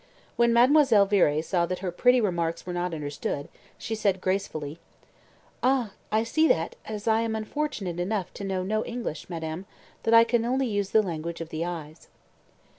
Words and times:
When 0.35 0.51
Mademoiselle 0.51 1.05
Viré 1.05 1.43
saw 1.43 1.67
that 1.67 1.77
her 1.85 1.91
pretty 1.91 2.19
remarks 2.19 2.65
were 2.65 2.73
not 2.73 2.91
understood, 2.91 3.49
she 3.77 3.93
said 3.93 4.19
gracefully 4.19 4.79
"Ah! 5.61 5.91
I 6.11 6.23
see 6.23 6.47
that, 6.47 6.75
as 6.85 7.07
I 7.07 7.21
am 7.21 7.35
unfortunate 7.35 7.99
enough 7.99 8.33
to 8.33 8.43
know 8.43 8.63
no 8.63 8.83
English, 8.83 9.29
madame, 9.29 9.67
I 10.11 10.23
can 10.23 10.43
only 10.43 10.65
use 10.65 10.89
the 10.89 11.03
language 11.03 11.39
of 11.39 11.49
the 11.49 11.65
eyes." 11.65 12.07